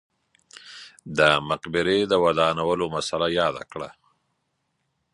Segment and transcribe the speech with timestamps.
[1.17, 1.19] د
[1.49, 3.89] مقبرې د ودانولو مسئله یاده کړه.